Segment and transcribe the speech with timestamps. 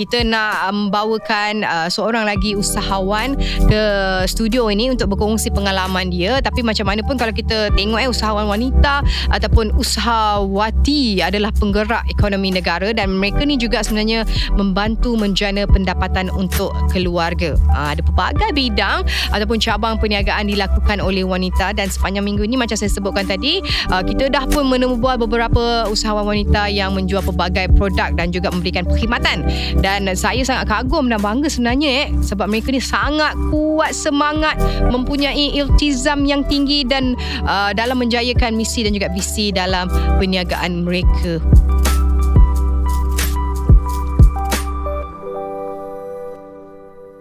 [0.00, 3.36] Kita nak membawakan uh, seorang lagi usahawan
[3.68, 3.82] ke
[4.24, 6.40] studio ini untuk berkongsi pengalaman dia.
[6.40, 12.48] Tapi macam mana pun kalau kita tengok eh usahawan wanita ataupun usahawati adalah penggerak ekonomi
[12.48, 14.24] negara dan mereka ni juga sebenarnya
[14.56, 17.60] membantu menjana pendapatan untuk keluarga.
[17.76, 19.04] Uh, ada pelbagai bidang
[19.36, 23.60] ataupun cabang perniagaan dilakukan oleh wanita dan sepanjang minggu ini macam saya sebutkan tadi
[23.92, 28.88] uh, kita dah pun menemubual beberapa usahawan wanita yang menjual pelbagai produk dan juga memberikan
[28.88, 29.44] perkhidmatan
[29.82, 34.54] dan dan saya sangat kagum dan bangga sebenarnya eh sebab mereka ni sangat kuat semangat
[34.86, 39.90] mempunyai iltizam yang tinggi dan uh, dalam menjayakan misi dan juga visi dalam
[40.20, 41.42] perniagaan mereka.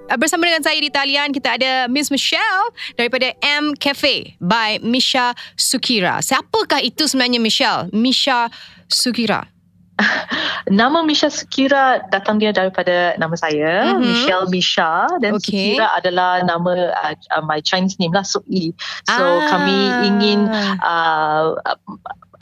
[0.09, 6.17] Bersama dengan saya di talian kita ada Miss Michelle daripada M Cafe by Misha Sukira.
[6.25, 7.93] Siapakah itu sebenarnya Michelle?
[7.93, 8.49] Misha
[8.89, 9.58] Sukira.
[10.79, 14.03] nama Misha Sukira datang dia daripada nama saya mm-hmm.
[14.03, 15.75] Michelle Misha dan okay.
[15.75, 18.73] Sukira adalah nama uh, uh, my Chinese name lah Sukyi
[19.07, 19.47] so ah.
[19.49, 19.77] kami
[20.07, 20.49] ingin
[20.83, 21.55] uh,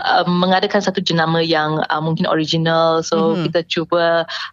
[0.01, 3.43] uh, mengadakan satu jenama yang uh, mungkin original so mm-hmm.
[3.49, 4.05] kita cuba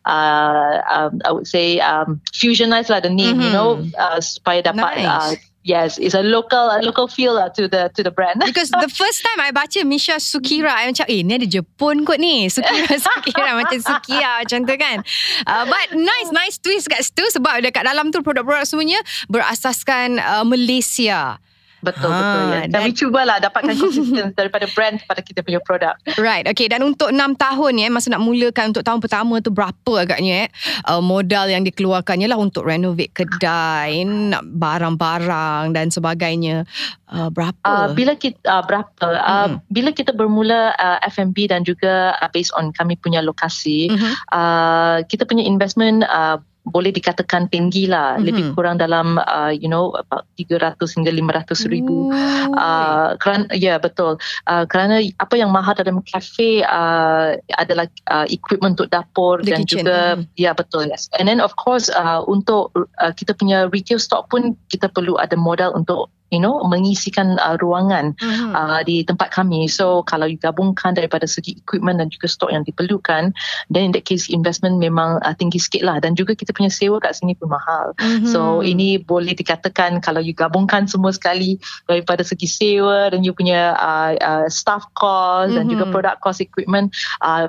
[0.09, 3.47] uh, um, I would say um, fusionize lah the name mm-hmm.
[3.49, 5.09] you know uh, supaya dapat nice.
[5.09, 5.33] uh,
[5.65, 8.45] Yes, it's a local a local feel uh, to the to the brand.
[8.49, 12.21] Because the first time I baca Misha Sukira, I macam, eh, ni ada Jepun kot
[12.21, 12.53] ni.
[12.53, 15.01] Sukira, Sukira macam Sukia macam tu kan.
[15.49, 19.01] Uh, but nice, nice twist kat situ sebab dekat dalam tu produk-produk semuanya
[19.33, 21.41] berasaskan uh, Malaysia.
[21.85, 22.61] Betul ha, betul ya.
[22.65, 25.95] Dan, dan cubalah dapatkan konsisten daripada brand kepada kita punya produk.
[26.17, 26.49] Right.
[26.49, 30.49] Okay dan untuk 6 tahun ya masa nak mulakan untuk tahun pertama tu berapa agaknya
[30.49, 30.49] eh
[30.89, 36.65] uh, modal yang dikeluarkannya lah untuk renovate kedai, nak barang-barang dan sebagainya.
[37.11, 37.61] Uh, berapa?
[37.63, 39.07] Uh, bila kita uh, berapa?
[39.07, 39.57] Uh, hmm.
[39.71, 44.15] bila kita bermula uh, F&B dan juga uh, based on kami punya lokasi, hmm.
[44.33, 48.25] uh, kita punya investment uh, boleh dikatakan tinggi lah mm-hmm.
[48.25, 52.09] lebih kurang dalam uh, you know about 300 hingga 500 ribu
[52.57, 54.17] uh, kerana ya yeah, betul
[54.49, 59.61] uh, kerana apa yang mahal dalam kafe uh, adalah uh, equipment untuk dapur The dan
[59.69, 59.85] kitchen.
[59.85, 60.23] juga mm.
[60.41, 64.33] ya yeah, betul yes and then of course uh, untuk uh, kita punya retail stock
[64.33, 68.53] pun kita perlu ada modal untuk you know mengisikan uh, ruangan mm-hmm.
[68.57, 72.65] uh, di tempat kami so kalau you gabungkan daripada segi equipment dan juga stok yang
[72.65, 73.37] diperlukan
[73.69, 76.99] then in that case investment memang uh, tinggi sikit lah dan juga kita punya sewa
[76.99, 78.31] kat sini pun mahal mm-hmm.
[78.31, 83.77] so ini boleh dikatakan kalau you gabungkan semua sekali daripada segi sewa dan you punya
[83.77, 85.57] uh, uh, staff cost mm-hmm.
[85.61, 85.93] dan juga mhm.
[85.93, 87.47] product cost equipment uh,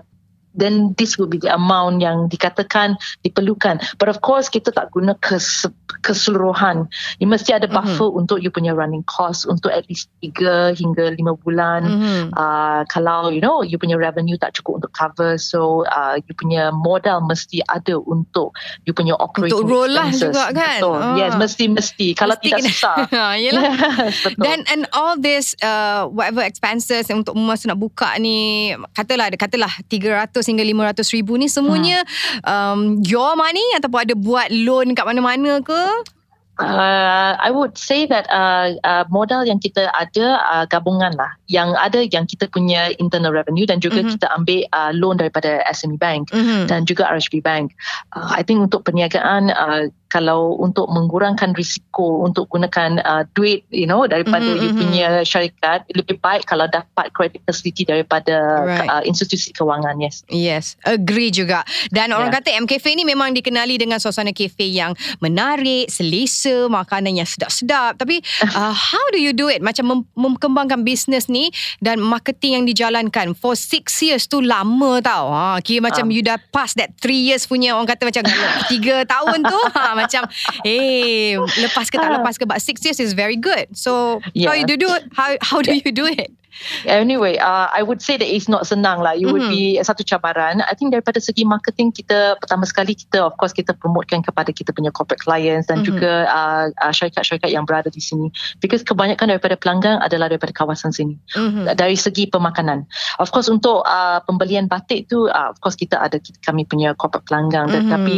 [0.56, 3.84] then this will be the amount yang dikatakan diperlukan.
[4.00, 5.68] But of course kita tak guna kes,
[6.02, 6.88] keseluruhan.
[7.20, 7.76] You mesti ada mhm.
[7.76, 8.20] buffer mm-hmm.
[8.24, 11.82] untuk you punya running cost untuk at least 3 hingga 5 bulan.
[11.86, 12.24] Mm-hmm.
[12.34, 16.72] Uh, kalau you know you punya revenue tak cukup untuk cover so uh, you punya
[16.72, 18.56] modal mesti ada untuk
[18.88, 20.80] you punya operating untuk roll lah juga kan.
[20.80, 20.98] Betul.
[20.98, 21.16] Uh.
[21.20, 22.08] Yes, mesti-mesti.
[22.16, 22.72] Kalau tidak kena.
[22.72, 22.98] susah.
[23.16, 23.56] Ha, yes,
[24.28, 24.44] betul.
[24.44, 30.45] Then and all this uh, whatever expenses untuk masa nak buka ni katalah katalah 300
[30.46, 32.42] hingga 500 ribu ni semuanya hmm.
[32.46, 35.82] um, your money ataupun ada buat loan kat mana-mana ke?
[36.56, 41.36] Uh, I would say that uh, uh, modal yang kita ada uh, gabungan lah.
[41.52, 44.14] Yang ada yang kita punya internal revenue dan juga mm-hmm.
[44.16, 46.72] kita ambil uh, loan daripada SME Bank mm-hmm.
[46.72, 47.76] dan juga RHB Bank.
[48.16, 53.90] Uh, I think untuk perniagaan uh, kalau untuk mengurangkan risiko untuk gunakan uh, duit you
[53.90, 54.82] know daripada mm-hmm, you mm-hmm.
[54.86, 58.90] punya syarikat lebih baik kalau dapat credit facility daripada right.
[58.90, 62.38] uh, institusi kewangan yes yes agree juga dan orang yeah.
[62.40, 68.22] kata MKF ni memang dikenali dengan suasana kafe yang menarik selesa makanan yang sedap-sedap tapi
[68.58, 71.50] uh, how do you do it macam mem- mengembangkan bisnes ni
[71.82, 76.14] dan marketing yang dijalankan for six years tu lama tau ha kira macam um.
[76.14, 78.24] you dah pass that three years punya orang kata macam
[78.72, 80.28] tiga tahun tu ha macam
[80.68, 82.16] eh lepas ke tak ah.
[82.20, 82.46] lepas ke?
[82.46, 83.72] But six years is very good.
[83.74, 84.52] So yeah.
[84.52, 85.04] how you do it?
[85.16, 86.32] How how do you do it
[86.86, 89.14] Anyway, uh, I would say that it's not senang lah.
[89.14, 89.34] You mm-hmm.
[89.34, 90.64] would be satu cabaran.
[90.64, 94.72] I think daripada segi marketing kita pertama sekali kita of course kita promotekan kepada kita
[94.72, 95.90] punya corporate clients dan mm-hmm.
[95.92, 98.32] juga uh, uh, syarikat-syarikat yang berada di sini.
[98.64, 101.20] Because kebanyakan daripada pelanggan adalah daripada kawasan sini.
[101.36, 101.76] Mm-hmm.
[101.76, 102.88] Dari segi pemakanan.
[103.20, 106.18] Of course untuk uh, pembelian batik tu uh, of course kita ada
[106.48, 107.92] kami punya corporate pelanggan mm-hmm.
[107.92, 108.16] tetapi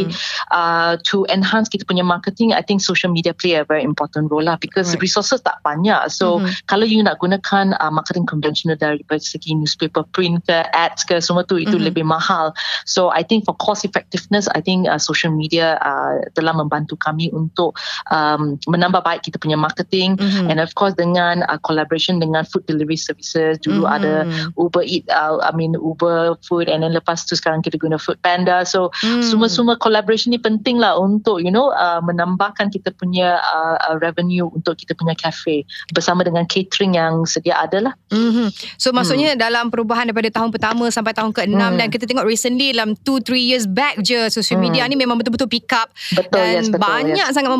[0.54, 4.46] uh, to enhance kita punya marketing I think social media play a very important role
[4.46, 5.02] lah because right.
[5.02, 6.06] resources tak banyak.
[6.12, 6.68] So mm-hmm.
[6.70, 11.48] kalau you nak gunakan uh, marketing konvensional dari segi newspaper print ke ads ke semua
[11.48, 11.88] tu itu mm-hmm.
[11.88, 12.52] lebih mahal
[12.84, 17.32] so I think for cost effectiveness I think uh, social media uh, telah membantu kami
[17.32, 17.80] untuk
[18.12, 20.52] um, menambah baik kita punya marketing mm-hmm.
[20.52, 23.96] and of course dengan uh, collaboration dengan food delivery services dulu mm-hmm.
[23.96, 24.14] ada
[24.60, 28.20] Uber Eat uh, I mean Uber food and then lepas tu sekarang kita guna Food
[28.20, 29.22] Panda so mm.
[29.24, 34.50] semua-semua collaboration ni penting lah untuk you know uh, menambahkan kita punya uh, uh, revenue
[34.50, 35.62] untuk kita punya cafe
[35.94, 38.48] bersama dengan catering yang sedia ada lah mm-hmm.
[38.74, 39.38] so maksudnya mm.
[39.38, 41.74] dalam perubahan daripada tahun pertama sampai tahun ke-6 mm.
[41.78, 44.88] dan kita tengok recently dalam 2-3 years back je social media mm.
[44.90, 47.34] ni memang betul-betul pick up betul, dan yes, betul, banyak yes.
[47.34, 47.50] sangat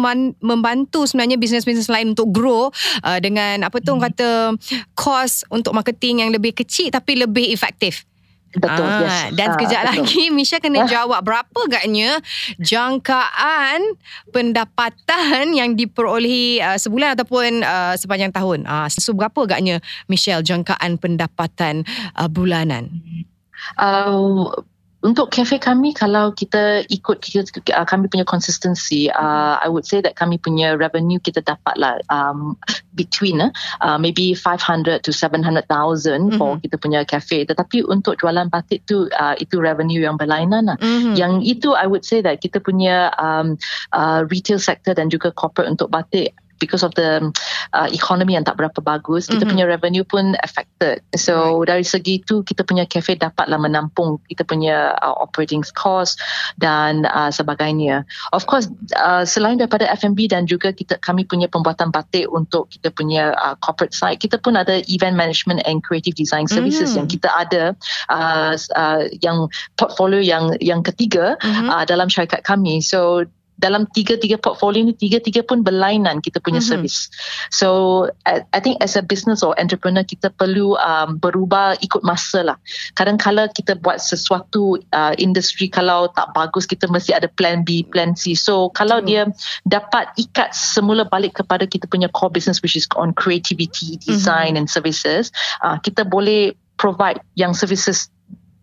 [0.42, 2.68] membantu sebenarnya bisnes-bisnes lain untuk grow
[3.06, 4.00] uh, dengan apa tu mm.
[4.10, 4.28] kata
[4.98, 8.08] cost untuk marketing yang lebih kecil tapi lebih efektif
[8.58, 9.38] Betul, ah, yes.
[9.38, 10.88] Dan sekejap ah, lagi Misha kena ah.
[10.90, 12.18] jawab berapa agaknya
[12.58, 13.96] jangkaan
[14.34, 18.66] pendapatan yang diperolehi uh, sebulan ataupun uh, sepanjang tahun.
[18.66, 19.78] Ah, so berapa agaknya
[20.10, 21.86] Michelle jangkaan pendapatan
[22.18, 22.90] uh, bulanan?
[23.78, 24.50] Uh,
[24.98, 30.02] untuk cafe kami kalau kita ikut kita, uh, kami punya consistency uh, I would say
[30.02, 32.58] that kami punya revenue kita dapat lah um,
[32.98, 36.34] between uh, maybe 500 to 700,000 mm-hmm.
[36.34, 40.78] for kita punya cafe tetapi untuk jualan batik tu uh, itu revenue yang berlainan lah
[40.82, 41.14] mm-hmm.
[41.14, 43.54] yang itu I would say that kita punya um,
[43.94, 47.22] uh, retail sector dan juga corporate untuk batik because of the
[47.72, 49.50] uh, economy yang tak berapa bagus kita mm-hmm.
[49.50, 51.74] punya revenue pun affected so right.
[51.74, 56.20] dari segi itu kita punya cafe dapatlah menampung kita punya uh, operating cost
[56.60, 58.68] dan uh, sebagainya of course
[58.98, 63.54] uh, selain daripada F&B dan juga kita kami punya pembuatan batik untuk kita punya uh,
[63.58, 67.04] corporate side kita pun ada event management and creative design services mm-hmm.
[67.04, 67.64] yang kita ada
[68.10, 71.68] uh, uh, yang portfolio yang yang ketiga mm-hmm.
[71.70, 73.24] uh, dalam syarikat kami so
[73.58, 76.78] dalam tiga-tiga portfolio ni tiga-tiga pun berlainan kita punya mm-hmm.
[76.78, 77.10] service.
[77.50, 82.46] So I, I think as a business or entrepreneur kita perlu um, berubah ikut masa
[82.46, 82.56] lah.
[82.94, 88.14] Kadang-kala kita buat sesuatu uh, industri kalau tak bagus kita mesti ada plan B, plan
[88.14, 88.38] C.
[88.38, 89.06] So kalau mm.
[89.10, 89.22] dia
[89.66, 94.64] dapat ikat semula balik kepada kita punya core business which is on creativity, design mm-hmm.
[94.64, 95.34] and services,
[95.66, 98.06] uh, kita boleh provide yang services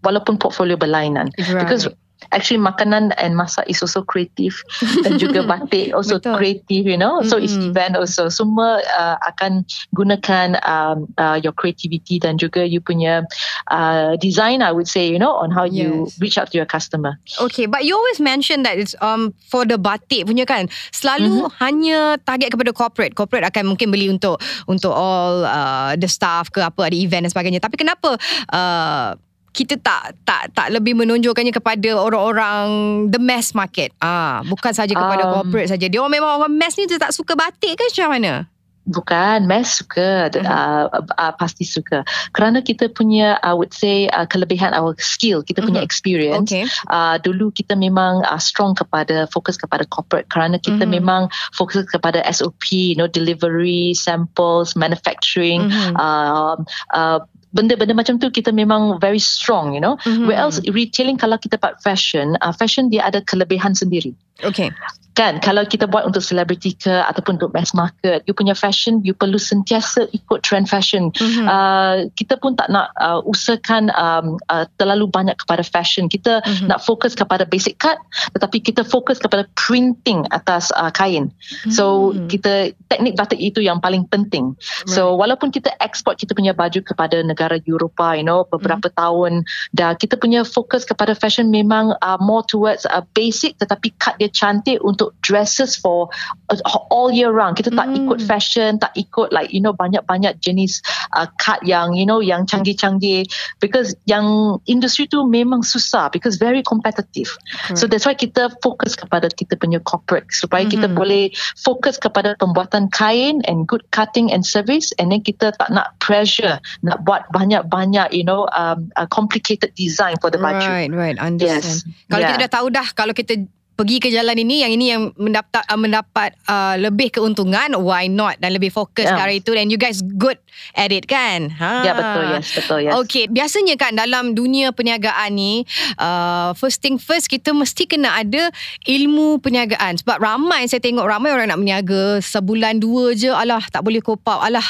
[0.06, 1.36] walaupun portfolio berlainan.
[1.36, 1.68] Right.
[1.68, 1.92] Because
[2.32, 4.56] actually makanan and masak is also creative
[5.04, 6.36] dan juga batik also Betul.
[6.40, 7.46] creative you know so mm-hmm.
[7.46, 13.24] it's event also semua uh, akan gunakan um, uh, your creativity dan juga you punya
[13.70, 15.76] uh, design I would say you know on how yes.
[15.76, 15.88] you
[16.20, 19.78] reach out to your customer okay but you always mention that it's um for the
[19.78, 21.58] batik punya kan selalu mm-hmm.
[21.62, 26.64] hanya target kepada corporate corporate akan mungkin beli untuk untuk all uh, the staff ke
[26.64, 28.18] apa ada event dan sebagainya tapi kenapa
[28.52, 29.18] uh,
[29.56, 32.68] kita tak tak tak lebih menunjukkannya kepada orang-orang
[33.08, 33.96] the mass market.
[34.04, 35.88] Ah, bukan saja kepada um, corporate saja.
[35.88, 38.52] Dia orang memang orang mass ni dia tak suka batik ke macam mana?
[38.86, 40.46] Bukan, mass suka, uh-huh.
[40.94, 42.06] uh, uh, pasti suka.
[42.38, 45.90] Kerana kita punya, I would say, uh, kelebihan our skill, kita punya uh-huh.
[45.90, 46.54] experience.
[46.54, 46.70] Okay.
[46.86, 50.30] Uh, dulu kita memang uh, strong kepada, fokus kepada corporate.
[50.30, 51.02] Kerana kita uh-huh.
[51.02, 55.98] memang fokus kepada SOP, you know, delivery, samples, manufacturing, uh-huh.
[55.98, 56.56] uh,
[56.94, 57.20] uh,
[57.56, 59.96] benda-benda macam tu kita memang very strong you know.
[60.04, 60.28] Mm-hmm.
[60.28, 64.12] where else retailing kalau kita buat fashion uh, fashion dia ada kelebihan sendiri.
[64.44, 64.76] Okay
[65.16, 69.16] kan kalau kita buat untuk selebriti ke ataupun untuk mass market you punya fashion you
[69.16, 71.48] perlu sentiasa ikut trend fashion mm-hmm.
[71.48, 76.68] uh, kita pun tak nak uh, usahakan um, uh, terlalu banyak kepada fashion kita mm-hmm.
[76.68, 77.96] nak fokus kepada basic cut
[78.36, 81.72] tetapi kita fokus kepada printing atas uh, kain mm-hmm.
[81.72, 84.92] so kita teknik batik itu yang paling penting right.
[84.92, 89.00] so walaupun kita export kita punya baju kepada negara Eropah you know beberapa mm-hmm.
[89.00, 89.32] tahun
[89.72, 94.28] dah kita punya fokus kepada fashion memang uh, more towards uh, basic tetapi cut dia
[94.28, 96.10] cantik untuk untuk dresses for
[96.50, 96.58] uh,
[96.90, 97.54] all year round.
[97.54, 98.06] Kita tak mm.
[98.06, 100.82] ikut fashion, tak ikut like you know banyak-banyak jenis
[101.14, 103.30] uh, cut yang you know yang canggih-canggih
[103.62, 107.30] because yang industri tu memang susah because very competitive.
[107.70, 107.78] Mm.
[107.78, 110.74] So that's why kita fokus kepada kita punya corporate supaya mm-hmm.
[110.74, 111.30] kita boleh
[111.62, 116.58] fokus kepada pembuatan kain and good cutting and service and then kita tak nak pressure
[116.82, 120.66] nak buat banyak-banyak you know um, a complicated design for the baju.
[120.66, 121.18] Right, right.
[121.22, 121.86] Understand.
[121.86, 122.10] Yes.
[122.10, 122.30] Kalau yeah.
[122.34, 123.46] kita dah tahu dah kalau kita
[123.76, 127.76] pergi ke jalan ini yang ini yang mendapat uh, mendapat uh, lebih keuntungan.
[127.80, 128.40] Why not?
[128.40, 129.20] Dan lebih fokus yeah.
[129.20, 129.52] ke itu.
[129.56, 130.40] And you guys good
[130.74, 131.52] at it kan?
[131.52, 131.84] Ha.
[131.84, 132.24] Ya yeah, betul.
[132.32, 132.80] Yes betul.
[132.88, 132.94] Yes.
[133.06, 135.68] Okay biasanya kan dalam dunia perniagaan ni
[136.00, 138.50] uh, first thing first kita mesti kena ada
[138.88, 140.00] ilmu perniagaan.
[140.00, 142.24] Sebab ramai saya tengok ramai orang nak berniaga.
[142.24, 144.40] Sebulan dua je alah tak boleh cope up.
[144.40, 144.66] Alah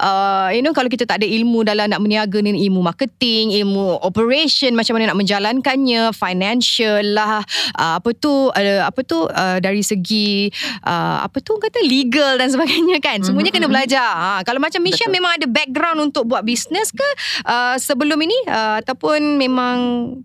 [0.00, 4.00] uh, you know kalau kita tak ada ilmu dalam nak berniaga ni ilmu marketing ilmu
[4.00, 7.44] operation macam mana nak menjalankannya financial lah
[7.76, 10.50] uh, apa tu uh, apa tu uh, dari segi
[10.84, 13.22] uh, apa tu kata legal dan sebagainya kan.
[13.22, 13.66] Semuanya mm-hmm.
[13.66, 14.08] kena belajar.
[14.16, 17.08] Ha, kalau macam Misha memang ada background untuk buat bisnes ke
[17.46, 19.76] uh, sebelum ini uh, ataupun memang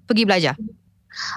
[0.05, 0.55] pergi belajar?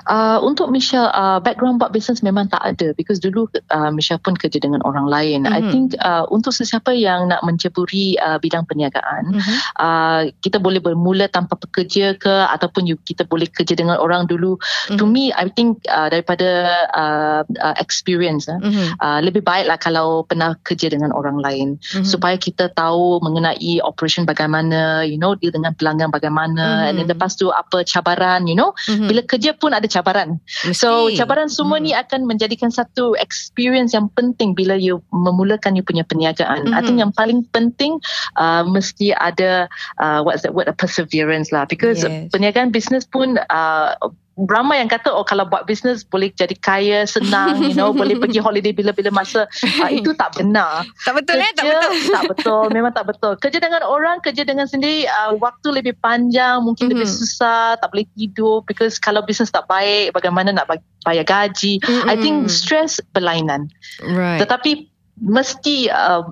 [0.07, 4.39] Uh, untuk Michelle, uh, background buat business memang tak ada because dulu uh, Michelle pun
[4.39, 5.45] kerja dengan orang lain.
[5.45, 5.57] Mm-hmm.
[5.57, 9.57] I think uh, untuk sesiapa yang nak menceburi uh, bidang perniagaan, mm-hmm.
[9.83, 14.57] uh, kita boleh bermula tanpa pekerja ke ataupun you, kita boleh kerja dengan orang dulu.
[14.57, 14.99] Mm-hmm.
[15.01, 16.49] To me, I think uh, daripada
[16.95, 19.01] uh, uh, experience, mm-hmm.
[19.03, 22.07] uh, lebih baiklah kalau pernah kerja dengan orang lain mm-hmm.
[22.07, 26.89] supaya kita tahu mengenai operation bagaimana, you know, deal dengan pelanggan bagaimana, mm-hmm.
[26.89, 29.09] and then lepas tu apa cabaran, you know, mm-hmm.
[29.11, 30.37] bila kerja pun ada cabaran.
[30.69, 30.77] Mesti.
[30.77, 31.85] So cabaran semua hmm.
[31.89, 36.69] ni akan menjadikan satu experience yang penting bila you memulakan you punya perniagaan.
[36.69, 36.77] Hmm.
[36.77, 37.97] I think yang paling penting
[38.37, 42.29] uh, mesti ada uh, what's that word a perseverance lah because yes.
[42.29, 43.97] perniagaan bisnes pun uh,
[44.35, 48.43] ramai yang kata oh kalau buat bisnes boleh jadi kaya senang you know boleh pergi
[48.47, 49.47] holiday bila-bila masa.
[49.79, 50.83] Uh, itu tak benar.
[51.07, 51.53] Tak betul kerja, eh?
[51.55, 51.93] Tak betul.
[52.17, 52.65] tak betul.
[52.75, 53.33] Memang tak betul.
[53.39, 57.03] Kerja dengan orang kerja dengan sendiri uh, waktu lebih panjang mungkin mm-hmm.
[57.03, 60.67] lebih susah tak boleh tidur because kalau bisnes tak baik bagaimana nak
[61.07, 61.79] bayar gaji?
[61.79, 62.11] Mm-hmm.
[62.11, 63.71] i think stress berlainan.
[64.03, 64.43] Right.
[64.43, 64.91] Tetapi
[65.23, 66.27] mesti uh,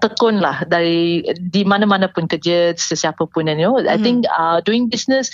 [0.00, 3.92] tekun lah dari di mana-mana pun kerja sesiapa pun you know mm-hmm.
[3.92, 5.28] I think uh, doing business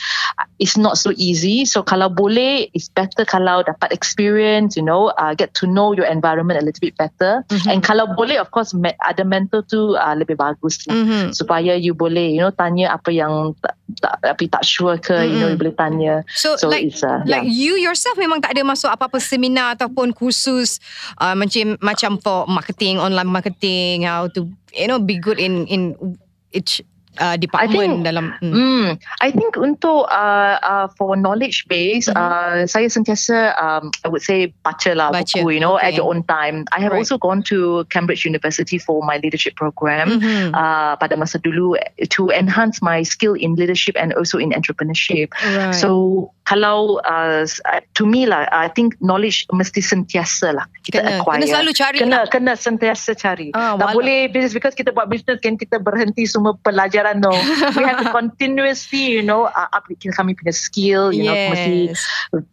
[0.58, 5.32] is not so easy so kalau boleh it's better kalau dapat experience you know uh,
[5.36, 7.68] get to know your environment a little bit better mm-hmm.
[7.68, 11.24] and kalau boleh of course me- ada mentor tu uh, lebih bagus lah, mm-hmm.
[11.36, 15.30] supaya you boleh you know tanya apa yang tak, tak tapi tak sure ke mm-hmm.
[15.30, 17.52] you know you boleh tanya so, so like, it's, uh, like yeah.
[17.52, 20.80] you yourself memang tak ada masuk apa-apa seminar ataupun kursus
[21.20, 26.18] uh, macam macam for marketing online marketing how to you know be good in in
[26.52, 26.82] each
[27.18, 28.54] uh, department I think, dalam hmm.
[28.54, 28.86] mm,
[29.20, 32.16] I think untuk uh, uh, for knowledge base mm-hmm.
[32.16, 35.26] uh, saya sentiasa um, I would say baca lah baca.
[35.26, 35.92] buku you know okay.
[35.92, 37.04] at your own time I have right.
[37.04, 40.56] also gone to Cambridge University for my leadership program mm-hmm.
[40.56, 41.76] uh, pada masa dulu
[42.08, 45.76] to enhance my skill in leadership and also in entrepreneurship right.
[45.76, 47.46] so kalau uh,
[47.94, 51.98] to me lah I think knowledge mesti sentiasa lah kita kena, acquire kena selalu cari
[52.02, 52.26] kena, lah.
[52.28, 56.58] kena sentiasa cari ah, tak boleh business because kita buat business kan kita berhenti semua
[57.02, 57.34] pelajaran no
[57.76, 61.34] we have to continuously you know uh, up kami punya skill you yes.
[61.34, 61.78] know mesti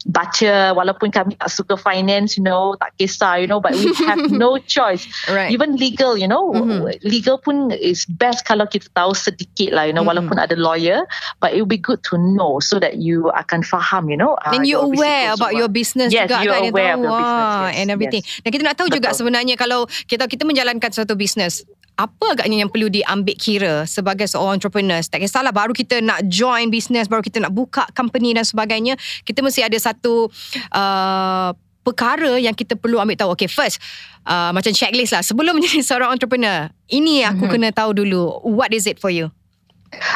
[0.10, 4.20] baca walaupun kami tak suka finance you know tak kisah you know but we have
[4.34, 5.54] no choice right.
[5.54, 6.90] even legal you know mm-hmm.
[7.06, 10.26] legal pun is best kalau kita tahu sedikit lah you know mm-hmm.
[10.26, 11.06] walaupun ada lawyer
[11.38, 14.54] but it will be good to know so that you akan faham you know uh,
[14.56, 17.88] and you aware about your business yes, juga kan aware of your business yes, and
[17.94, 18.42] everything yes.
[18.42, 18.98] dan kita nak tahu Betul.
[19.04, 21.62] juga sebenarnya kalau kita kita menjalankan suatu business
[22.00, 25.04] apa agaknya yang perlu diambil kira sebagai seorang entrepreneur?
[25.04, 28.96] Tak kisahlah baru kita nak join business baru kita nak buka company dan sebagainya
[29.28, 30.32] kita mesti ada satu
[30.72, 31.52] uh,
[31.84, 33.30] perkara yang kita perlu ambil tahu.
[33.36, 33.84] Okay first
[34.24, 35.20] uh, macam checklist lah.
[35.20, 37.52] Sebelum menjadi seorang entrepreneur ini aku mm-hmm.
[37.52, 38.40] kena tahu dulu.
[38.48, 39.36] What is it for you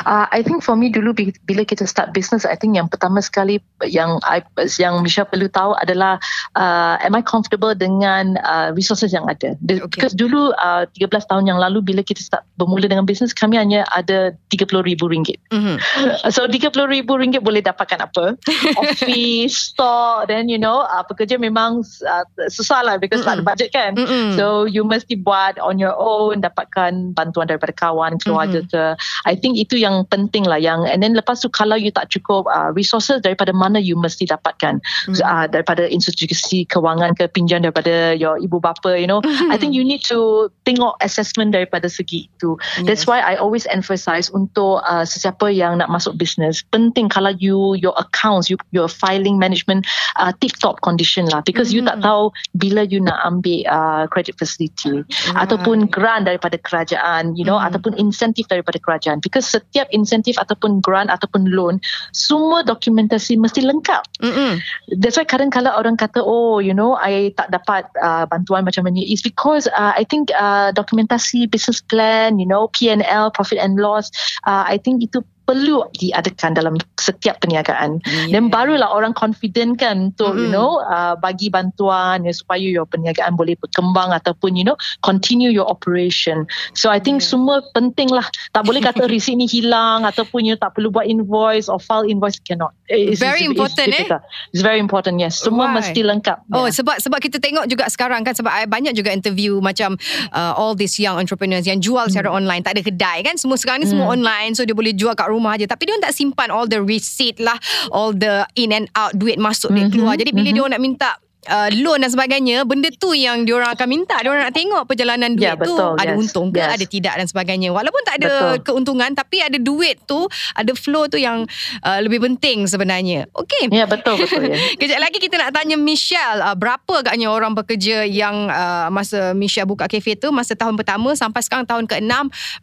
[0.06, 1.14] Uh, I think for me dulu
[1.46, 4.46] bila kita start business, I think yang pertama sekali yang I,
[4.78, 6.20] yang Misha perlu tahu adalah
[6.56, 9.56] uh, am I comfortable dengan uh, resources yang ada.
[9.64, 9.88] Okay.
[9.90, 13.88] Because dulu uh, 13 tahun yang lalu bila kita start bermula dengan business, kami hanya
[13.96, 15.38] ada RM30,000.
[15.52, 15.76] Mm-hmm.
[16.34, 18.38] So RM30,000 boleh dapatkan apa?
[18.82, 23.44] Office, store, then you know, uh, pekerja memang uh, susah lah because mm-hmm.
[23.44, 23.92] tak ada budget kan.
[23.98, 24.38] Mm-hmm.
[24.38, 28.74] So you mesti buat on your own, dapatkan bantuan daripada kawan, keluarga mm-hmm.
[28.74, 28.84] ke.
[29.26, 32.44] I think itu yang penting lah yang and then lepas tu kalau you tak cukup
[32.52, 35.24] uh, resources daripada mana you mesti dapatkan mm.
[35.24, 39.50] uh, daripada institusi kewangan ke pinjam daripada your ibu bapa you know mm-hmm.
[39.50, 42.86] I think you need to tengok assessment daripada segi itu yes.
[42.86, 47.80] that's why I always emphasize untuk uh, sesiapa yang nak masuk business penting kalau you
[47.80, 49.88] your accounts you, your filing management
[50.20, 51.88] uh, tip top condition lah because mm-hmm.
[51.88, 52.12] you tak mm-hmm.
[52.12, 52.24] tahu
[52.60, 55.48] bila you nak ambil uh, credit facility right.
[55.48, 57.72] ataupun grant daripada kerajaan you know mm-hmm.
[57.72, 61.78] ataupun insentif daripada kerajaan because setiap insentif ataupun grant ataupun loan
[62.10, 64.02] semua dokumentasi mesti lengkap.
[64.26, 64.52] Mm-hmm.
[64.98, 69.06] That's why kadang-kadang orang kata oh you know I tak dapat uh, bantuan macam ni
[69.14, 74.10] is because uh, I think uh, dokumentasi business plan you know P&L profit and loss
[74.50, 78.32] uh, I think itu perlu diadakan dalam setiap perniagaan yeah.
[78.32, 80.44] dan barulah orang confident kan untuk mm-hmm.
[80.48, 85.52] you know uh, bagi bantuan ya, supaya your perniagaan boleh berkembang ataupun you know continue
[85.52, 87.28] your operation so i think yeah.
[87.28, 88.24] semua penting lah
[88.56, 92.40] tak boleh kata receipt ni hilang ataupun you tak perlu buat invoice or file invoice
[92.40, 94.20] cannot it's, very it's, important it's eh
[94.52, 95.80] it's very important yes semua Why?
[95.80, 96.74] mesti lengkap oh yeah.
[96.76, 99.96] sebab sebab kita tengok juga sekarang kan sebab banyak juga interview macam
[100.36, 102.40] uh, all these young entrepreneurs yang jual secara mm.
[102.44, 103.94] online tak ada kedai kan semua sekarang ni mm.
[103.96, 106.80] semua online so dia boleh jual kat rumah aja tapi dia tak simpan all the
[106.84, 107.56] receipt lah
[107.96, 109.88] all the in and out duit masuk mm-hmm.
[109.88, 110.68] dia keluar jadi bila mm-hmm.
[110.68, 111.10] dia nak minta
[111.48, 114.20] uh, loan dan sebagainya benda tu yang diorang akan minta.
[114.22, 115.76] Diorang nak tengok perjalanan duit yeah, tu.
[115.76, 116.72] betul, ada yes, untung ke yes.
[116.76, 117.70] ada tidak dan sebagainya.
[117.72, 118.56] Walaupun tak ada betul.
[118.72, 121.46] keuntungan tapi ada duit tu ada flow tu yang
[121.84, 123.28] uh, lebih penting sebenarnya.
[123.36, 123.72] Okey.
[123.72, 124.58] Ya yeah, betul betul ya.
[124.82, 129.68] kejap lagi kita nak tanya Michelle uh, berapa agaknya orang bekerja yang uh, masa Michelle
[129.68, 132.14] buka kafe tu masa tahun pertama sampai sekarang tahun ke-6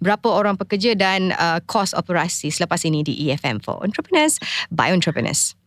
[0.01, 4.41] berapa orang pekerja dan uh, kos operasi selepas ini di EFM for Entrepreneurs
[4.73, 5.60] by Entrepreneurs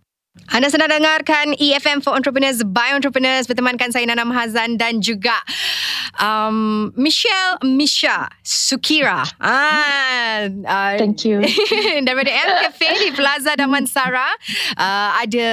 [0.50, 5.38] anda sedang dengarkan EFM for Entrepreneurs by Entrepreneurs bertemankan saya Nana Mahazan dan juga
[6.18, 9.22] um, Michelle Misha Sukira.
[9.38, 11.42] Ah, uh, Thank you.
[12.06, 14.30] daripada M Cafe di Plaza Damansara.
[14.74, 15.50] Uh, ada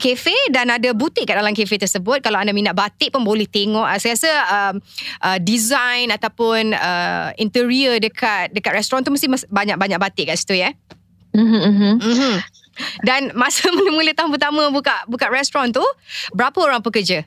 [0.00, 2.26] kafe dan ada butik kat dalam kafe tersebut.
[2.26, 3.86] Kalau anda minat batik pun boleh tengok.
[3.86, 4.74] Uh, saya rasa um,
[5.22, 10.74] uh, design ataupun uh, interior dekat dekat restoran tu mesti banyak-banyak batik kat situ ya.
[11.30, 11.94] Mm-hmm, mm-hmm.
[12.02, 12.34] Mm-hmm.
[13.02, 15.84] Dan masa mula-mula tahun pertama buka buka restoran tu,
[16.34, 17.24] berapa orang pekerja?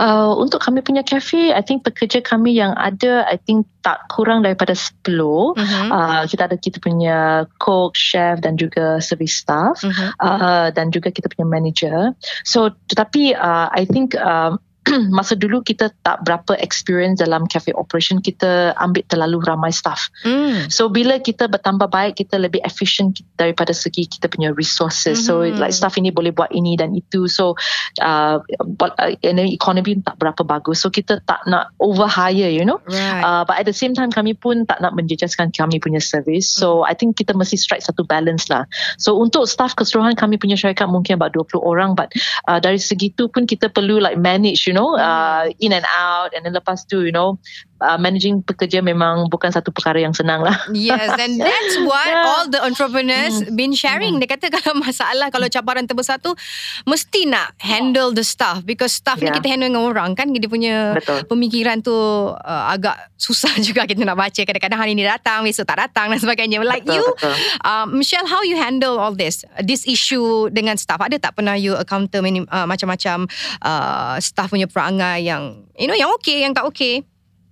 [0.00, 4.42] Uh, untuk kami punya cafe, I think pekerja kami yang ada, I think tak kurang
[4.42, 5.04] daripada 10.
[5.04, 5.52] Uh-huh.
[5.92, 10.16] Uh, kita ada kita punya cook, chef dan juga service staff uh-huh.
[10.16, 12.16] uh, dan juga kita punya manager.
[12.42, 14.56] So, tetapi uh, I think uh,
[15.16, 20.10] masa dulu kita tak berapa experience dalam cafe operation kita ambil terlalu ramai staff.
[20.26, 20.68] Mm.
[20.68, 25.24] So bila kita bertambah baik kita lebih efficient daripada segi kita punya resources.
[25.24, 25.56] Mm-hmm.
[25.56, 27.26] So like staff ini boleh buat ini dan itu.
[27.30, 27.54] So
[28.02, 30.82] uh, but, uh, economy tak berapa bagus.
[30.82, 32.80] So kita tak nak over hire you know.
[32.88, 33.22] Right.
[33.22, 36.50] Uh, but at the same time kami pun tak nak menjejaskan kami punya service.
[36.50, 36.90] So mm.
[36.90, 38.66] I think kita mesti strike satu balance lah.
[38.96, 42.08] So untuk staff keseluruhan kami punya syarikat mungkin about 20 orang but
[42.48, 46.32] uh, dari segitu pun kita perlu like manage you know uh, in and out.
[46.34, 47.38] And then lepas tu you know
[47.80, 50.56] uh, managing pekerja memang bukan satu perkara yang senang lah.
[50.70, 52.28] Yes, and that's what yeah.
[52.28, 53.56] all the entrepreneurs mm.
[53.56, 54.16] been sharing.
[54.16, 54.20] Mm.
[54.24, 56.36] Dia kata kalau masalah, kalau cabaran terbesar tu,
[56.84, 58.62] mesti nak handle the staff.
[58.62, 59.32] Because staff yeah.
[59.32, 60.28] ni kita handle dengan orang kan.
[60.30, 61.26] Dia punya betul.
[61.26, 64.40] pemikiran tu uh, agak susah juga kita nak baca.
[64.40, 66.60] Kadang-kadang hari ni datang, besok tak datang dan sebagainya.
[66.60, 67.34] Like betul, you, betul.
[67.64, 69.42] Uh, Michelle, how you handle all this?
[69.64, 71.00] This issue dengan staff.
[71.00, 73.26] Ada tak pernah you encounter uh, macam-macam
[73.64, 77.02] uh, staff punya perangai yang, you know, yang okay, yang tak okay?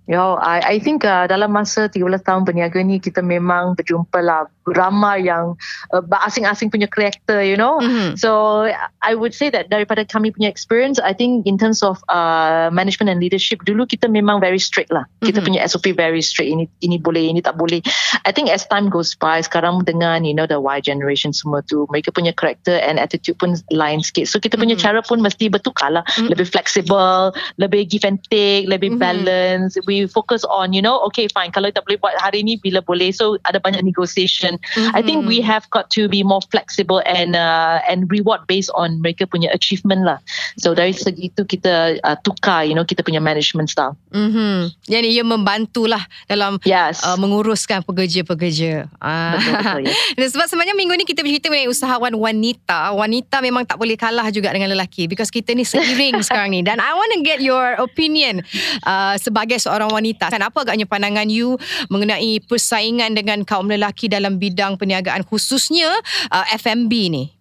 [0.08, 4.48] Yo, I, I think uh, dalam masa 13 tahun berniaga ni kita memang berjumpa lah
[4.74, 5.56] ramai yang
[5.94, 7.78] uh, asing-asing punya karakter, you know.
[7.80, 8.16] Mm-hmm.
[8.20, 8.66] So
[9.02, 13.08] I would say that daripada kami punya experience, I think in terms of uh, management
[13.08, 15.06] and leadership dulu kita memang very strict lah.
[15.06, 15.26] Mm-hmm.
[15.30, 16.50] Kita punya SOP very strict.
[16.52, 17.80] Ini ini boleh, ini tak boleh.
[18.26, 21.88] I think as time goes by, sekarang dengan you know the Y generation semua tu,
[21.88, 24.28] mereka punya karakter and attitude pun lain sikit.
[24.28, 25.00] So kita punya mm-hmm.
[25.00, 26.04] cara pun mesti bertukar lah.
[26.14, 26.28] Mm-hmm.
[26.34, 29.24] Lebih flexible, lebih give and take, lebih mm-hmm.
[29.24, 29.78] balance.
[29.86, 33.14] We focus on you know okay fine kalau tak boleh buat hari ni bila boleh
[33.14, 34.94] so ada banyak negotiation mm-hmm.
[34.94, 39.00] I think we have got to be more flexible and uh, and reward based on
[39.00, 40.20] mereka punya achievement lah
[40.60, 44.70] so dari segi itu kita uh, tukar you know kita punya management style mm-hmm.
[44.84, 47.02] jadi ia membantulah dalam yes.
[47.02, 49.34] uh, menguruskan pekerja-pekerja ah.
[49.34, 53.96] betul, betul, sebab sebenarnya minggu ni kita bercerita mengenai usahawan wanita wanita memang tak boleh
[53.96, 57.40] kalah juga dengan lelaki because kita ni seiring sekarang ni dan I want to get
[57.40, 58.44] your opinion
[58.84, 60.26] uh, sebagai seorang seorang wanita.
[60.34, 61.54] Kan apa agaknya pandangan you
[61.86, 65.90] mengenai persaingan dengan kaum lelaki dalam bidang perniagaan khususnya
[66.30, 67.38] uh, F&B ni?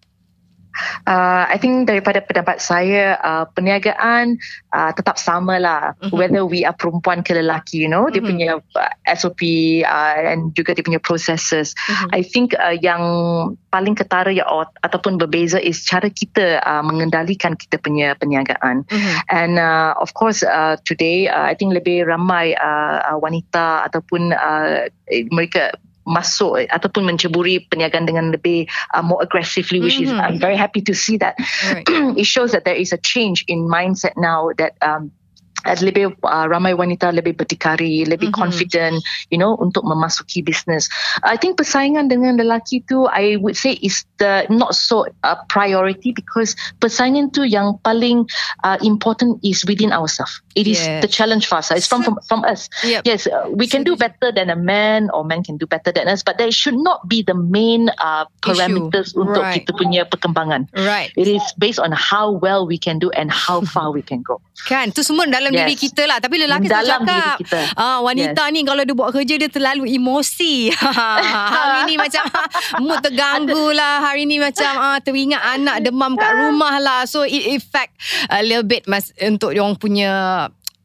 [1.08, 4.38] Uh, I think daripada pendapat saya uh, perniagaan
[4.70, 6.14] uh, tetap sama lah mm-hmm.
[6.14, 8.14] whether we are perempuan ke lelaki you know mm-hmm.
[8.14, 9.42] dia punya uh, SOP
[9.82, 12.10] uh, and juga dia punya processes mm-hmm.
[12.14, 13.02] I think uh, yang
[13.74, 14.46] paling ketara ya
[14.86, 19.14] ataupun berbeza is cara kita uh, mengendalikan kita punya perniagaan mm-hmm.
[19.34, 24.86] and uh, of course uh, today uh, I think lebih ramai uh, wanita ataupun uh,
[25.34, 25.74] mereka
[26.08, 28.64] masuk ataupun menceburi perniagaan dengan lebih
[28.96, 30.16] uh, more aggressively which mm-hmm.
[30.16, 31.36] is I'm very happy to see that
[31.68, 31.84] right.
[32.20, 35.12] it shows that there is a change in mindset now that um,
[35.66, 38.40] lebih uh, ramai wanita lebih berdikari, lebih mm-hmm.
[38.40, 38.96] confident,
[39.28, 40.86] you know, untuk memasuki bisnes.
[41.26, 46.14] I think persaingan dengan lelaki tu, I would say is the not so uh, priority
[46.14, 48.30] because persaingan tu yang paling
[48.62, 50.40] uh, important is within ourselves.
[50.58, 51.02] It is yes.
[51.02, 51.70] the challenge for us.
[51.74, 52.70] It's from from, from us.
[52.84, 53.02] Yep.
[53.04, 56.06] Yes, uh, we can do better than a man, or man can do better than
[56.06, 59.26] us, but that should not be the main uh, parameters Issue.
[59.26, 59.58] untuk right.
[59.58, 60.70] kita punya perkembangan.
[60.74, 61.10] Right.
[61.18, 64.38] It is based on how well we can do and how far we can go.
[64.70, 65.60] Kan, tu semua dalam dalam yes.
[65.64, 67.36] diri kita lah Tapi lelaki tu cakap
[67.80, 68.52] ah, Wanita yes.
[68.52, 70.68] ni Kalau dia buat kerja Dia terlalu emosi
[71.54, 72.22] Hari ni macam
[72.84, 77.48] Mood terganggu lah Hari ni macam ah, Teringat anak Demam kat rumah lah So it
[77.56, 77.96] affect
[78.28, 80.12] A little bit mas, Untuk dia punya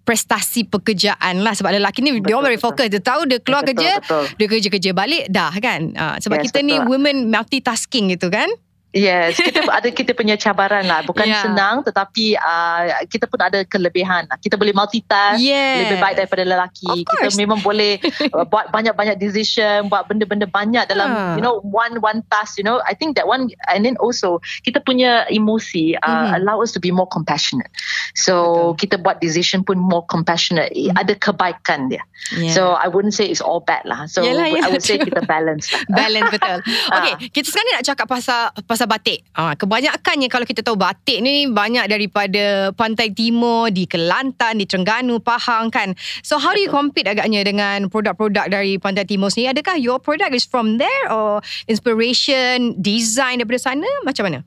[0.04, 1.56] prestasi pekerjaan lah.
[1.56, 4.24] Sebab lelaki ni betul, dia orang very fokus dia tahu dia keluar betul, kerja betul.
[4.38, 5.82] dia kerja-kerja balik dah kan?
[5.96, 6.70] Uh, sebab yes, kita betul.
[6.70, 8.52] ni women multitasking gitu kan
[8.94, 11.02] Yes, kita ada kita punya cabaran lah.
[11.02, 11.42] Bukan yeah.
[11.42, 14.30] senang tetapi uh, kita pun ada kelebihan.
[14.38, 15.82] Kita boleh multitask yeah.
[15.82, 17.02] lebih baik daripada lelaki.
[17.02, 17.98] Kita memang boleh
[18.38, 21.34] uh, buat banyak-banyak decision, buat benda-benda banyak dalam uh.
[21.34, 22.86] you know one one task, you know.
[22.86, 26.38] I think that one and then also kita punya emosi uh, mm-hmm.
[26.38, 27.74] allow us to be more compassionate.
[28.14, 28.78] So betul.
[28.78, 30.70] kita buat decision pun more compassionate.
[30.70, 30.94] Mm.
[30.94, 32.06] Ada kebaikan dia.
[32.38, 32.54] Yeah.
[32.54, 34.06] So I wouldn't say it's all bad lah.
[34.06, 35.74] So Yalah, I would say kita balance.
[35.74, 35.82] Lah.
[36.06, 36.60] balance betul.
[36.94, 39.20] Okay, kita sekarang nak cakap pasal pasal pasal batik.
[39.40, 45.24] Ha, kebanyakannya kalau kita tahu batik ni banyak daripada pantai timur, di Kelantan, di Terengganu,
[45.24, 45.96] Pahang kan.
[46.20, 49.56] So how do you compete agaknya dengan produk-produk dari pantai timur sendiri?
[49.56, 51.40] Adakah your product is from there or
[51.72, 53.88] inspiration, design daripada sana?
[54.04, 54.44] Macam mana?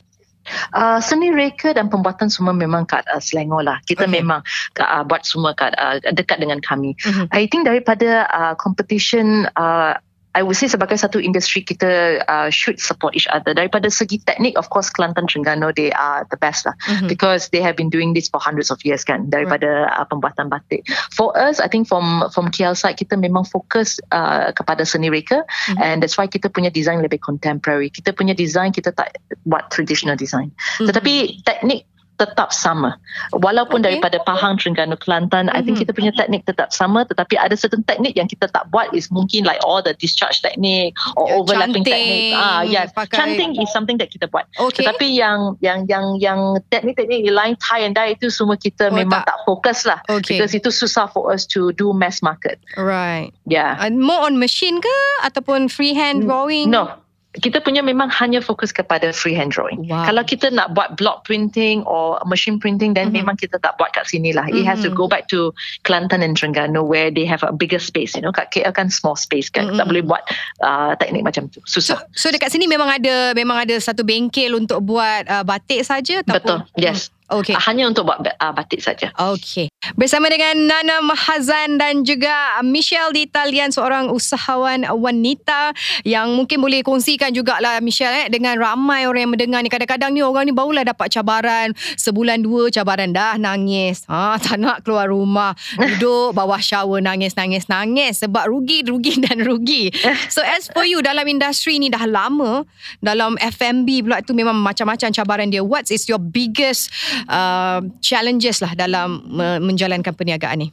[0.71, 3.83] Uh, seni reka dan pembuatan semua memang kat uh, Selangor lah.
[3.83, 4.23] Kita okay.
[4.23, 4.47] memang
[4.79, 6.95] uh, buat semua kat uh, dekat dengan kami.
[7.03, 7.27] Mm-hmm.
[7.35, 9.99] I think daripada uh, competition uh,
[10.37, 13.57] I would say sebagai satu industri kita uh, should support each other.
[13.57, 16.77] Daripada segi teknik, of course, Kelantan Terengganu, they are the best lah.
[16.85, 17.09] Mm-hmm.
[17.09, 19.97] Because they have been doing this for hundreds of years kan, daripada right.
[19.97, 20.85] uh, pembuatan batik.
[21.17, 25.49] For us, I think from from KL side, kita memang fokus uh, kepada seni reka.
[25.49, 25.81] Mm-hmm.
[25.81, 27.89] And that's why kita punya design lebih contemporary.
[27.89, 29.17] Kita punya design, kita tak
[29.49, 30.53] buat traditional design.
[30.53, 30.87] Mm-hmm.
[30.93, 31.13] Tetapi
[31.49, 32.97] teknik tetap sama.
[33.37, 33.97] Walaupun okay.
[33.97, 35.57] daripada Pahang, Terengganu, Kelantan, mm-hmm.
[35.57, 35.83] I think mhm.
[35.85, 39.45] kita punya teknik tetap sama tetapi ada certain teknik yang kita tak buat is mungkin
[39.45, 42.33] like all the discharge technique or yeah, overlapping technique.
[42.35, 43.17] Ah yes, pakai.
[43.17, 44.49] chanting is something that kita buat.
[44.57, 44.85] Okay.
[44.85, 46.41] Tetapi yang yang yang yang
[46.73, 50.01] teknik-teknik lain tie and dye itu semua kita oh, memang tak, tak fokus lah.
[50.09, 50.41] Okay.
[50.41, 52.59] Because itu susah for us to do mass market.
[52.81, 53.31] Right.
[53.45, 53.77] Yeah.
[53.77, 56.73] Uh, more on machine ke ataupun freehand drawing?
[56.73, 57.06] No
[57.41, 59.89] kita punya memang hanya fokus kepada freehand drawing.
[59.89, 60.09] Wow.
[60.09, 63.25] Kalau kita nak buat block printing or machine printing then mm-hmm.
[63.25, 64.49] memang kita tak buat kat sini lah.
[64.49, 64.63] Mm-hmm.
[64.63, 65.01] It has to mm-hmm.
[65.01, 65.53] go back to
[65.85, 68.17] Kelantan and Terengganu where they have a bigger space.
[68.17, 69.69] You know, kat KL kan small space kan.
[69.69, 69.79] Mm-hmm.
[69.81, 70.23] Tak boleh buat
[70.65, 71.61] uh, teknik macam tu.
[71.69, 72.01] Susah.
[72.13, 76.25] So, so dekat sini memang ada memang ada satu bengkel untuk buat uh, batik saja
[76.25, 76.65] Betul.
[76.77, 77.13] Yes.
[77.27, 77.59] Okay.
[77.59, 79.11] Uh, hanya untuk buat uh, batik saja.
[79.19, 79.67] Okay.
[79.99, 85.75] Bersama dengan Nana Mahazan dan juga Michelle di Italian seorang usahawan wanita
[86.07, 89.71] yang mungkin boleh kongsikan jugalah Michelle eh, dengan ramai orang yang mendengar ni.
[89.71, 94.07] Kadang-kadang ni orang ni barulah dapat cabaran sebulan dua cabaran dah nangis.
[94.07, 95.55] Ha, tak nak keluar rumah.
[95.79, 99.91] Duduk bawah shower nangis, nangis, nangis sebab rugi, rugi dan rugi.
[100.31, 102.63] So as for you dalam industri ni dah lama
[103.03, 105.67] dalam FMB pula tu memang macam-macam cabaran dia.
[105.67, 106.91] What is your biggest
[107.25, 109.25] uh, challenges lah dalam
[109.65, 110.69] menjalankan perniagaan ni?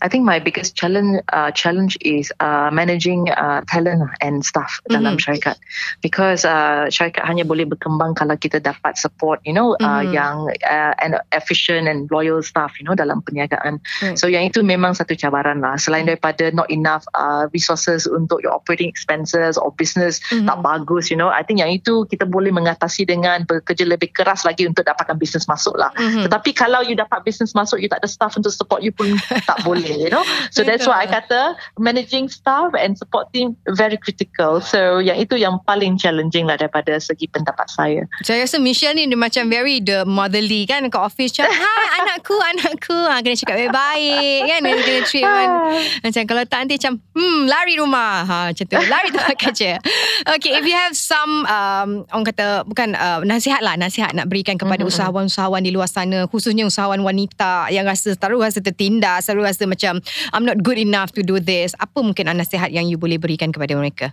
[0.00, 4.96] I think my biggest challenge uh, challenge is uh, managing uh, talent and staff mm-hmm.
[4.96, 5.60] dalam syarikat
[6.00, 10.16] because uh, syarikat hanya boleh berkembang kalau kita dapat support you know uh, mm-hmm.
[10.16, 14.16] yang uh, and efficient and loyal staff you know dalam perniagaan mm.
[14.16, 18.56] so yang itu memang satu cabaran lah selain daripada not enough uh, resources untuk your
[18.56, 20.48] operating expenses or business mm-hmm.
[20.48, 24.48] tak bagus you know I think yang itu kita boleh mengatasi dengan bekerja lebih keras
[24.48, 26.24] lagi untuk dapatkan business masuk lah mm-hmm.
[26.24, 29.12] tetapi kalau you dapat business masuk you tak ada staff untuk support you pun
[29.50, 30.22] tak boleh you know?
[30.54, 34.60] So that's why I kata managing staff and support team very critical.
[34.60, 38.06] So yang itu yang paling challenging lah daripada segi pendapat saya.
[38.22, 42.36] Saya rasa Michelle ni dia macam very the motherly kan ke office macam hai anakku
[42.36, 42.98] anakku.
[43.10, 45.48] Ha, kena cakap baik-baik kan kena, kena treat kan.
[46.04, 48.24] Macam kalau tak nanti macam hmm lari rumah.
[48.24, 48.76] Ha, macam tu.
[48.76, 49.80] Lari tempat kerja
[50.28, 54.60] okay if you have some um, orang kata bukan uh, nasihat lah nasihat nak berikan
[54.60, 54.92] kepada mm-hmm.
[54.92, 59.79] usahawan-usahawan di luar sana khususnya usahawan wanita yang rasa selalu rasa tertindas selalu rasa macam
[59.80, 60.04] macam
[60.36, 61.72] I'm not good enough to do this.
[61.80, 64.12] Apa mungkin nasihat yang you boleh berikan kepada mereka?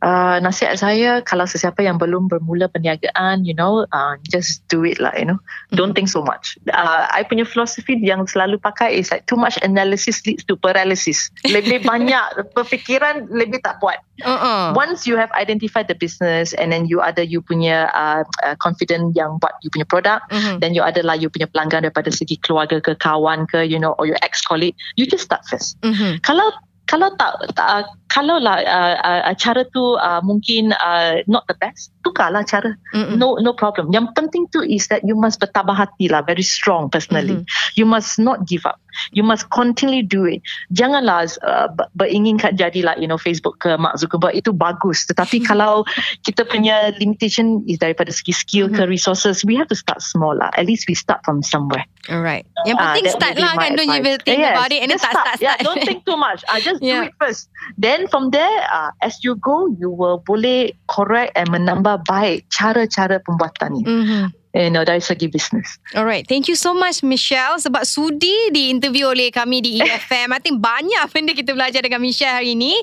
[0.00, 4.96] Uh, nasihat saya kalau sesiapa yang belum bermula perniagaan you know uh, just do it
[4.96, 5.76] lah you know mm-hmm.
[5.76, 9.60] don't think so much uh, I punya philosophy yang selalu pakai is like too much
[9.60, 14.72] analysis leads to paralysis lebih banyak perfikiran lebih tak buat uh-uh.
[14.72, 19.12] once you have identified the business and then you ada you punya uh, uh, confident
[19.12, 20.64] yang buat you punya produk mm-hmm.
[20.64, 23.92] then you ada lah you punya pelanggan daripada segi keluarga ke kawan ke you know
[24.00, 26.16] or your ex colleague you just start first mm-hmm.
[26.24, 26.48] kalau
[26.90, 28.96] kalau tak, tak kalau lah uh,
[29.30, 32.74] uh, cara tu uh, mungkin uh, not the best tukarlah cara.
[32.90, 33.14] Mm-mm.
[33.14, 33.94] no no problem.
[33.94, 37.38] Yang penting tu is that you must bertabah hati lah very strong personally.
[37.38, 37.78] Mm-hmm.
[37.78, 38.82] you must not give up.
[39.14, 40.42] You must continually do it.
[40.74, 44.34] Janganlah uh, beringinkan jadilah you know Facebook ke Mark Zuckerberg.
[44.34, 45.06] Itu bagus.
[45.06, 45.86] Tetapi kalau
[46.26, 48.82] kita punya limitation is daripada segi skill mm-hmm.
[48.82, 50.50] ke resources we have to start small lah.
[50.58, 54.02] At least we start from somewhere alright yang penting uh, start lah kan don't you
[54.26, 54.52] think yes.
[54.52, 55.40] about it and then start, start, start.
[55.40, 57.06] Yeah, don't think too much uh, just yeah.
[57.06, 61.48] do it first then from there uh, as you go you will boleh correct and
[61.48, 63.82] menambah baik cara-cara pembuatan ni.
[63.86, 64.24] Mm-hmm.
[64.54, 65.78] you know, dari segi bisnes.
[65.94, 70.34] Alright, thank you so much Michelle sebab sudi diinterview oleh kami di EFM.
[70.34, 72.74] I think banyak benda kita belajar dengan Michelle hari ini.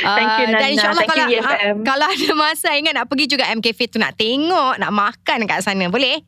[0.00, 0.60] Thank you Uh, Nana.
[0.62, 1.76] Dan insyaAllah kalau, you, EFM.
[1.76, 5.44] ha, kalau ada masa ingat nak pergi juga M Cafe tu nak tengok, nak makan
[5.44, 5.92] kat sana.
[5.92, 6.24] Boleh?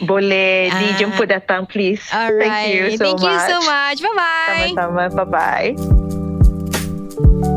[0.00, 0.74] Boleh Ah.
[0.80, 2.02] dijemput datang please.
[2.10, 2.42] Alright.
[2.42, 3.30] Thank you so Thank much.
[3.30, 4.02] you so much.
[4.02, 4.74] Bye-bye.
[4.74, 5.22] Sama-sama.
[5.22, 7.53] Bye-bye.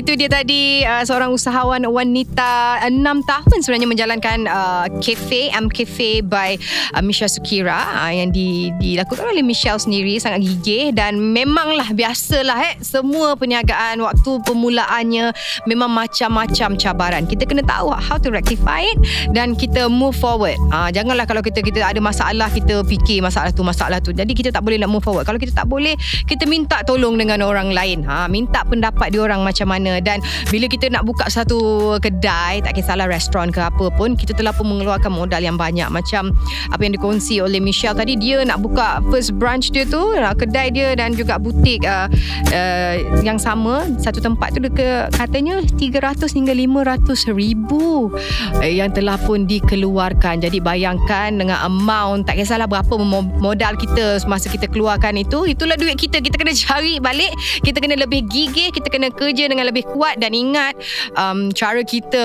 [0.00, 5.68] Itu dia tadi uh, seorang usahawan wanita uh, 6 tahun sebenarnya menjalankan uh, cafe M
[5.68, 6.56] Cafe by
[6.96, 12.72] uh, Misha Sukira uh, yang di, dilakukan oleh Michelle sendiri sangat gigih dan memanglah biasalah
[12.72, 15.36] eh semua perniagaan waktu permulaannya
[15.68, 17.28] memang macam-macam cabaran.
[17.28, 18.96] Kita kena tahu how to rectify it
[19.36, 20.56] dan kita move forward.
[20.72, 24.16] Uh, janganlah kalau kita kita ada masalah kita fikir masalah tu masalah tu.
[24.16, 25.28] Jadi kita tak boleh nak move forward.
[25.28, 25.92] Kalau kita tak boleh
[26.24, 28.00] kita minta tolong dengan orang lain.
[28.08, 30.22] Ha minta pendapat dia orang macam mana dan
[30.54, 34.70] bila kita nak buka satu kedai tak kisahlah restoran ke apa pun kita telah pun
[34.70, 35.90] mengeluarkan modal yang banyak.
[35.90, 36.30] Macam
[36.70, 40.70] apa yang dikongsi oleh Michelle tadi dia nak buka first branch dia tu uh, kedai
[40.70, 42.06] dia dan juga butik uh,
[42.54, 43.88] uh, yang sama.
[43.98, 48.12] Satu tempat tu dia katanya 300 hingga 500 ribu
[48.60, 50.44] uh, yang telah pun dikeluarkan.
[50.44, 55.74] Jadi bayangkan dengan amount tak kisahlah berapa mo- modal kita masa kita keluarkan itu itulah
[55.74, 56.20] duit kita.
[56.20, 57.32] Kita kena cari balik
[57.64, 60.76] kita kena lebih gigih kita kena kerja dengan lebih kuat dan ingat
[61.16, 62.24] um, cara kita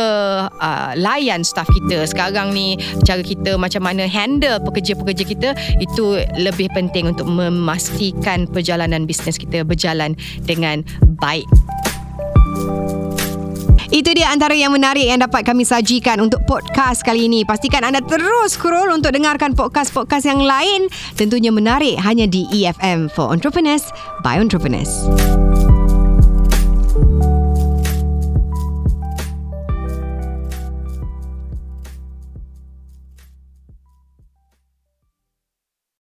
[0.52, 2.76] uh, layan staff kita sekarang ni
[3.08, 9.64] cara kita macam mana handle pekerja-pekerja kita itu lebih penting untuk memastikan perjalanan bisnes kita
[9.64, 10.84] berjalan dengan
[11.16, 11.48] baik.
[13.96, 17.48] Itu dia antara yang menarik yang dapat kami sajikan untuk podcast kali ini.
[17.48, 20.92] Pastikan anda terus scroll untuk dengarkan podcast-podcast yang lain.
[21.16, 23.88] Tentunya menarik hanya di EFM for Entrepreneurs
[24.20, 25.08] by Entrepreneurs.